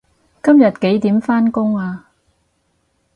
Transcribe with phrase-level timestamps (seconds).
[0.41, 2.09] 今日幾點返工啊